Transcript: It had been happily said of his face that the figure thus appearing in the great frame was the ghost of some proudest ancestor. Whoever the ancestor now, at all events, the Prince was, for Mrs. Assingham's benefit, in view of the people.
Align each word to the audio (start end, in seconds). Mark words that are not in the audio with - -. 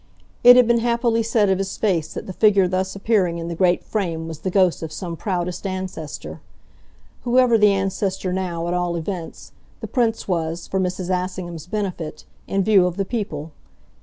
It 0.43 0.55
had 0.55 0.65
been 0.67 0.79
happily 0.79 1.21
said 1.21 1.49
of 1.51 1.59
his 1.59 1.77
face 1.77 2.15
that 2.15 2.25
the 2.25 2.33
figure 2.33 2.67
thus 2.67 2.95
appearing 2.95 3.37
in 3.37 3.49
the 3.49 3.55
great 3.55 3.83
frame 3.83 4.27
was 4.27 4.39
the 4.39 4.49
ghost 4.49 4.81
of 4.81 4.91
some 4.91 5.15
proudest 5.15 5.67
ancestor. 5.67 6.41
Whoever 7.23 7.55
the 7.55 7.71
ancestor 7.71 8.33
now, 8.33 8.67
at 8.67 8.73
all 8.73 8.95
events, 8.95 9.51
the 9.79 9.85
Prince 9.87 10.27
was, 10.27 10.65
for 10.65 10.79
Mrs. 10.79 11.11
Assingham's 11.11 11.67
benefit, 11.67 12.25
in 12.47 12.63
view 12.63 12.87
of 12.87 12.97
the 12.97 13.05
people. 13.05 13.51